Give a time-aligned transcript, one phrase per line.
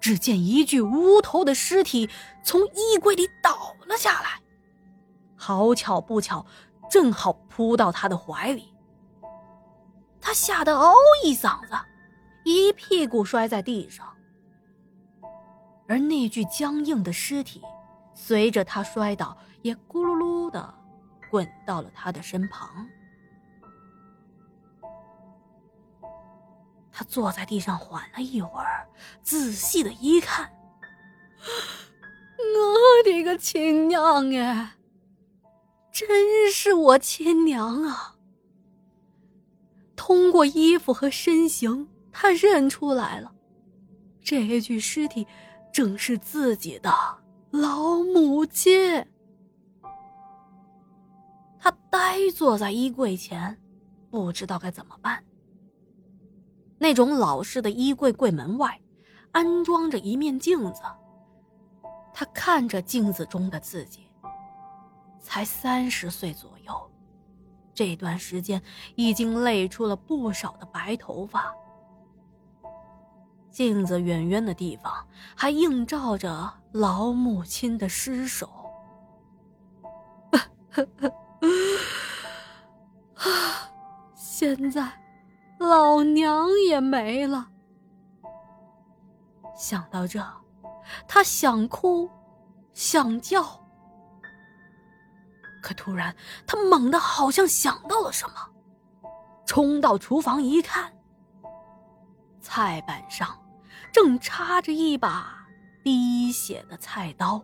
[0.00, 2.08] 只见一具无头的尸体
[2.42, 4.40] 从衣柜里倒了下来，
[5.36, 6.46] 好巧不巧，
[6.90, 8.72] 正好扑到他的怀里。
[10.20, 10.92] 他吓得嗷
[11.24, 11.74] 一嗓子，
[12.44, 14.06] 一屁股摔在地上，
[15.88, 17.62] 而那具僵硬的尸体
[18.14, 20.74] 随着他摔倒，也咕噜噜的
[21.30, 22.86] 滚到了他的身旁。
[26.98, 28.84] 他坐在地上缓了一会儿，
[29.22, 30.50] 仔细的一看，
[32.40, 34.72] 我的个亲娘哎！
[35.92, 38.16] 真是我亲娘啊！
[39.94, 43.32] 通过衣服和身形，他认出来了，
[44.20, 45.24] 这具尸体
[45.72, 46.92] 正是自己的
[47.52, 49.06] 老母亲。
[51.60, 53.56] 他呆坐在衣柜前，
[54.10, 55.22] 不知道该怎么办。
[56.78, 58.80] 那种老式的衣柜柜门外，
[59.32, 60.82] 安装着一面镜子。
[62.14, 64.08] 他看着镜子中的自己，
[65.20, 66.90] 才三十岁左右，
[67.74, 68.62] 这段时间
[68.96, 71.54] 已经累出了不少的白头发。
[73.50, 78.48] 镜子远远的地方还映照着老母亲的尸首。
[83.14, 83.70] 啊，
[84.14, 85.07] 现在。
[85.58, 87.48] 老娘也没了。
[89.56, 90.24] 想到这，
[91.08, 92.08] 他想哭，
[92.72, 93.42] 想叫，
[95.60, 96.14] 可突然
[96.46, 98.34] 他猛地好像想到了什么，
[99.44, 100.92] 冲到厨房一看，
[102.40, 103.36] 菜板上
[103.92, 105.44] 正插着一把
[105.82, 107.42] 滴血的菜刀，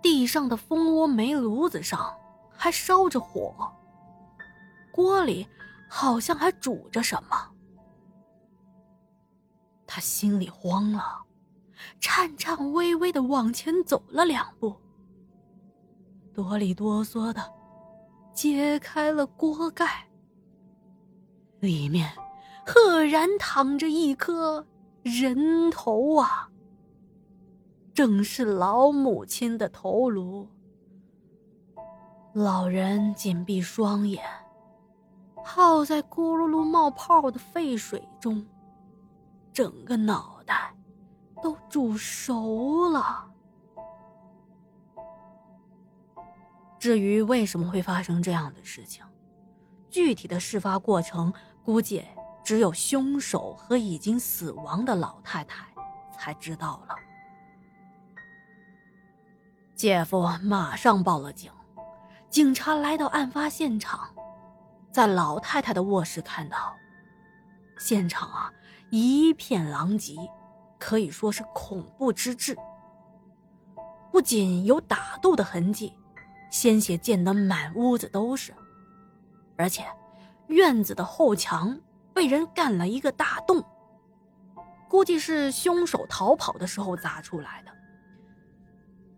[0.00, 2.16] 地上的蜂窝煤炉子上
[2.56, 3.72] 还烧着火，
[4.92, 5.48] 锅里。
[5.96, 7.36] 好像还煮着什么，
[9.86, 11.22] 他心里慌了，
[12.00, 14.74] 颤颤巍巍的往前走了两步，
[16.34, 17.40] 哆里哆嗦的
[18.34, 20.04] 揭开了锅盖，
[21.60, 22.10] 里面
[22.66, 24.66] 赫然躺着一颗
[25.04, 26.50] 人头啊，
[27.94, 30.48] 正是老母亲的头颅。
[32.32, 34.43] 老人紧闭双眼。
[35.44, 38.44] 泡在咕噜噜冒泡的沸水中，
[39.52, 40.74] 整个脑袋
[41.42, 43.30] 都煮熟了。
[46.78, 49.04] 至于为什么会发生这样的事情，
[49.90, 51.32] 具体的事发过程
[51.62, 52.04] 估计
[52.42, 55.66] 只有凶手和已经死亡的老太太
[56.12, 56.94] 才知道了。
[59.74, 61.50] 姐夫马上报了警，
[62.30, 64.08] 警察来到案发现场。
[64.94, 66.72] 在老太太的卧室看到，
[67.80, 68.52] 现场啊
[68.90, 70.14] 一片狼藉，
[70.78, 72.56] 可以说是恐怖之至。
[74.12, 75.92] 不仅有打斗的痕迹，
[76.48, 78.54] 鲜血溅得满屋子都是，
[79.56, 79.84] 而且
[80.46, 81.76] 院子的后墙
[82.12, 83.60] 被人干了一个大洞，
[84.88, 87.72] 估计是凶手逃跑的时候砸出来的。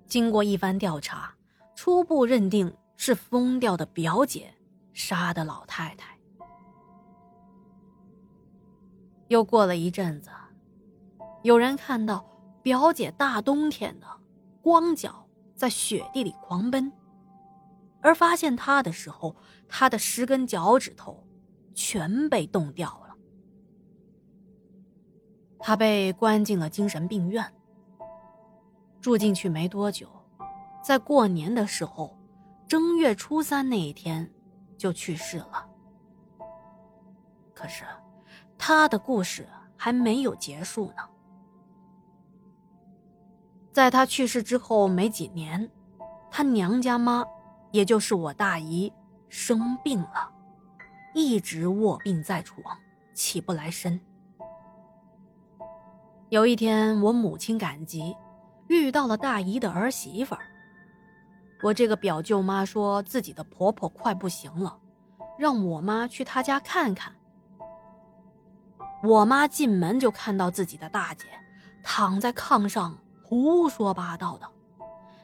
[0.06, 1.34] 经过一番调查，
[1.74, 4.55] 初步认定是疯掉的表姐。
[4.96, 6.18] 杀的老太太。
[9.28, 10.30] 又过了一阵子，
[11.42, 12.24] 有人看到
[12.62, 14.06] 表姐大冬天的
[14.62, 16.90] 光脚在雪地里狂奔，
[18.00, 19.36] 而发现她的时候，
[19.68, 21.22] 她的十根脚趾头
[21.74, 23.14] 全被冻掉了。
[25.58, 27.44] 她被关进了精神病院。
[29.02, 30.08] 住进去没多久，
[30.82, 32.18] 在过年的时候，
[32.66, 34.32] 正月初三那一天。
[34.76, 35.66] 就去世了。
[37.54, 37.84] 可是，
[38.58, 41.02] 他的故事还没有结束呢。
[43.72, 45.70] 在他去世之后没几年，
[46.30, 47.24] 他娘家妈，
[47.70, 48.92] 也就是我大姨，
[49.28, 50.30] 生病了，
[51.14, 52.62] 一直卧病在床，
[53.14, 54.00] 起不来身。
[56.30, 58.16] 有一天，我母亲赶集，
[58.68, 60.40] 遇到了大姨的儿媳妇儿。
[61.62, 64.78] 我这个表舅妈说自己的婆婆快不行了，
[65.38, 67.14] 让我妈去她家看看。
[69.02, 71.24] 我妈进门就看到自己的大姐
[71.82, 74.48] 躺在炕上胡说八道的，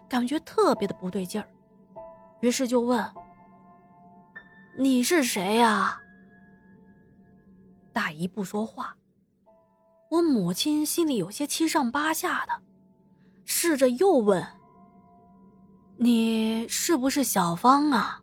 [0.08, 1.48] 感觉特别的不对劲儿，
[2.40, 3.04] 于是就问
[4.78, 6.00] ：“你是谁呀？”
[7.92, 8.96] 大姨不说话，
[10.10, 12.52] 我母亲心里有些七上八下的，
[13.44, 14.46] 试着又问。
[16.02, 18.20] 你是不是小芳啊？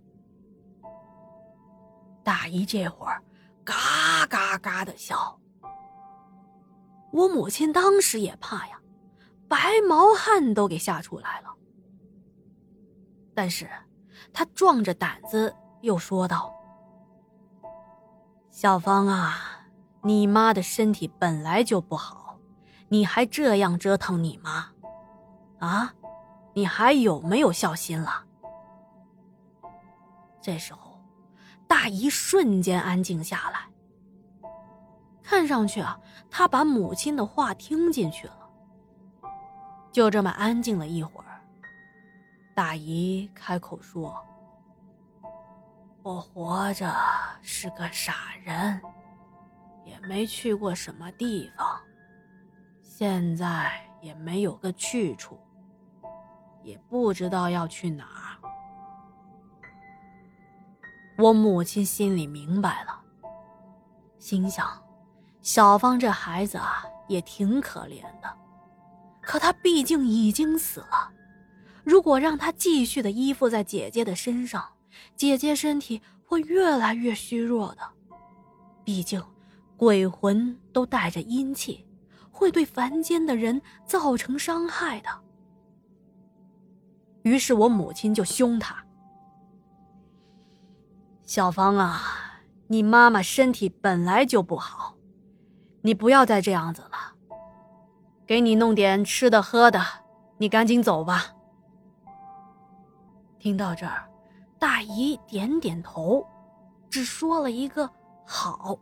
[2.22, 3.24] 大姨这会儿
[3.64, 5.40] 嘎嘎嘎的笑。
[7.14, 8.78] 我母亲当时也怕呀，
[9.48, 11.56] 白毛汗都给吓出来了。
[13.34, 13.70] 但是，
[14.34, 16.54] 她壮着胆子又说道
[18.52, 19.38] ：“小芳啊，
[20.04, 22.38] 你妈的身体本来就不好，
[22.90, 24.70] 你还这样折腾你妈，
[25.60, 25.94] 啊，
[26.60, 28.26] 你还有没有孝心了？”
[30.44, 31.00] 这时候，
[31.70, 33.62] 大姨瞬间安静下来。
[35.24, 35.98] 看上去啊，
[36.30, 38.50] 她把母亲的话听进去了。
[39.90, 41.42] 就这么安静了一会儿，
[42.54, 44.22] 大姨开口说
[46.04, 46.94] ：“我活着
[47.42, 48.82] 是个傻人，
[49.86, 51.80] 也没去过什么地方，
[52.84, 55.40] 现在也没有个去处，
[56.64, 58.40] 也不知道要去哪儿。”
[61.18, 63.00] 我母亲心里明白了，
[64.18, 64.68] 心想。
[65.42, 68.38] 小芳这孩子啊，也挺可怜的，
[69.22, 71.12] 可她毕竟已经死了。
[71.84, 74.64] 如果让她继续的依附在姐姐的身上，
[75.16, 77.82] 姐姐身体会越来越虚弱的。
[78.84, 79.24] 毕竟，
[79.76, 81.88] 鬼魂都带着阴气，
[82.32, 85.10] 会对凡间的人造成伤害的。
[87.30, 88.76] 于是我母亲就凶她
[91.22, 92.02] ：“小芳啊，
[92.66, 94.96] 你妈妈身体本来就不好。”
[95.84, 96.90] 你不要再这样子了，
[98.26, 99.80] 给你弄点吃的喝的，
[100.40, 101.28] 你赶紧走吧。
[103.38, 104.10] 听到这儿，
[104.58, 106.26] 大姨点点头，
[106.90, 107.88] 只说了一个
[108.26, 108.76] “好”。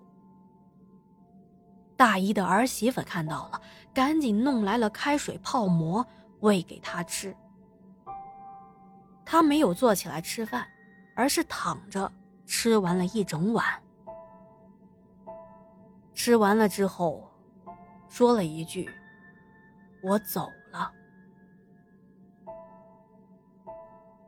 [1.97, 3.61] 大姨的儿媳妇看到了，
[3.93, 6.03] 赶紧弄来了开水泡馍
[6.39, 7.35] 喂给她吃。
[9.29, 10.65] 他没有坐起来吃饭，
[11.13, 12.09] 而是躺着
[12.45, 13.65] 吃完了一整碗。
[16.13, 17.29] 吃完了之后，
[18.07, 18.89] 说了一句
[20.01, 20.89] ：“我走了。”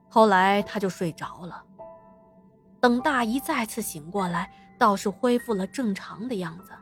[0.10, 1.64] 后来他就睡着了。
[2.82, 6.74] 等大姨再次醒过来，倒是恢复了正常的样子。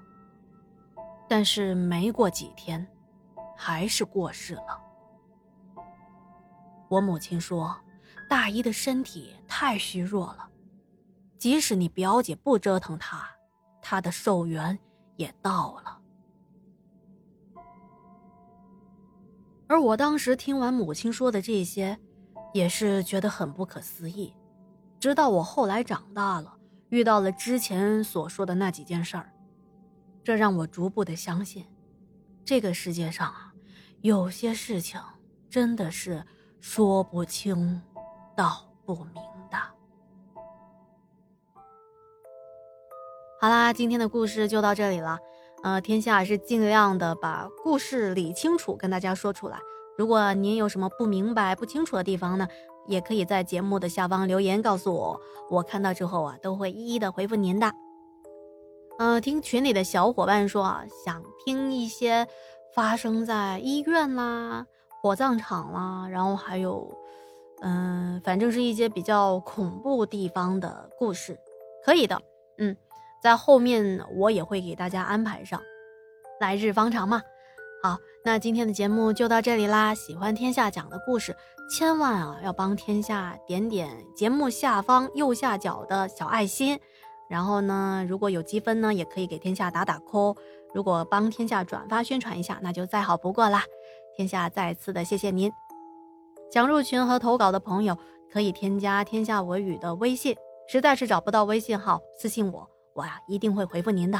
[1.29, 2.87] 但是没过几天，
[3.55, 4.81] 还是过世了。
[6.89, 7.77] 我母亲说
[8.29, 10.49] ：“大姨的身体太虚弱了，
[11.37, 13.27] 即使你表姐不折腾她，
[13.81, 14.77] 她的寿元。”
[15.17, 15.99] 也到了，
[19.67, 21.97] 而我当时听完母亲说的这些，
[22.53, 24.31] 也是觉得很不可思议。
[24.99, 26.55] 直到我后来长大了，
[26.89, 29.33] 遇到了之前所说的那几件事儿，
[30.23, 31.65] 这让我逐步的相信，
[32.45, 33.51] 这个世界上啊，
[34.01, 35.01] 有些事情
[35.49, 36.23] 真的是
[36.61, 37.81] 说不清
[38.37, 39.15] 道不明
[39.49, 39.57] 的。
[43.41, 45.17] 好啦，今天的故事就到这里了。
[45.63, 49.57] 呃，天下是尽量的把故事理清楚，跟大家说出来。
[49.97, 52.47] 如果您有什么不明白、不清楚的地方呢，
[52.85, 55.19] 也可以在节目的下方留言告诉我，
[55.49, 57.73] 我看到之后啊，都会一一的回复您的。
[58.99, 62.27] 呃，听群里的小伙伴说啊，想听一些
[62.75, 64.67] 发生在医院啦、
[65.01, 66.95] 火葬场啦，然后还有，
[67.61, 71.37] 嗯，反正是一些比较恐怖地方的故事，
[71.85, 72.21] 可以的，
[72.57, 72.75] 嗯。
[73.19, 75.59] 在后面我也会给大家安排上，
[76.39, 77.19] 来日方长嘛。
[77.81, 79.93] 好，那今天的节目就到这里啦。
[79.95, 81.35] 喜欢天下讲的故事，
[81.67, 86.79] 千万啊要帮天下点点节目下方右下角的小爱心。
[87.27, 90.37] 然后呢，如果有积分呢，也可以给天下打打 call。
[90.73, 93.63] 如果帮天下转发宣传一下，那就再好不过啦。
[94.15, 95.51] 天下再次的谢谢您。
[96.51, 97.97] 想入群和投稿的朋友
[98.31, 100.35] 可以添加天下文语的微信，
[100.67, 102.67] 实在是找不到微信号，私信我。
[102.93, 104.19] 我呀，一定会回复您的。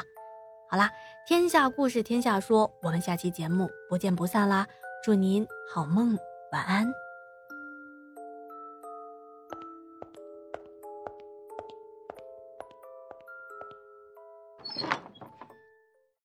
[0.69, 0.91] 好啦，
[1.27, 4.67] 天下故事，天下说，我们下期节目不见不散啦！
[5.03, 6.17] 祝您好梦，
[6.51, 7.07] 晚安。